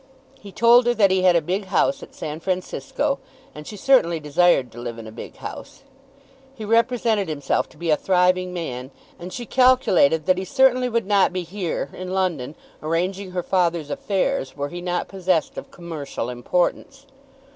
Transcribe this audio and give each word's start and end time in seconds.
He 0.39 0.51
told 0.51 0.87
her 0.87 0.95
that 0.95 1.11
he 1.11 1.21
had 1.21 1.35
a 1.35 1.43
big 1.43 1.65
house 1.65 2.01
at 2.01 2.15
San 2.15 2.39
Francisco, 2.39 3.19
and 3.53 3.67
she 3.67 3.77
certainly 3.77 4.19
desired 4.19 4.71
to 4.71 4.79
live 4.79 4.97
in 4.97 5.05
a 5.05 5.11
big 5.11 5.35
house. 5.35 5.83
He 6.55 6.65
represented 6.65 7.29
himself 7.29 7.69
to 7.69 7.77
be 7.77 7.91
a 7.91 7.95
thriving 7.97 8.51
man, 8.51 8.89
and 9.19 9.31
she 9.31 9.45
calculated 9.45 10.25
that 10.25 10.39
he 10.39 10.43
certainly 10.43 10.89
would 10.89 11.05
not 11.05 11.31
be 11.31 11.43
here, 11.43 11.91
in 11.93 12.15
London, 12.15 12.55
arranging 12.81 13.29
her 13.29 13.43
father's 13.43 13.91
affairs, 13.91 14.57
were 14.57 14.69
he 14.69 14.81
not 14.81 15.07
possessed 15.07 15.55
of 15.55 15.69
commercial 15.69 16.29
importance. 16.31 17.05